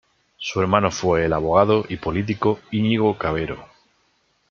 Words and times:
Su 0.37 0.59
hermano 0.61 0.89
fue 0.89 1.25
el 1.25 1.31
abogado 1.33 1.85
y 1.87 1.97
político 1.97 2.59
Íñigo 2.71 3.19
Cavero. 3.19 3.63